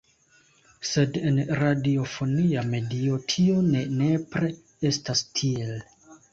Sed 0.91 1.19
en 1.31 1.37
radiofonia 1.59 2.65
medio 2.71 3.21
tio 3.35 3.61
ne 3.69 3.85
nepre 4.01 4.53
estas 4.95 5.25
tiel. 5.39 5.81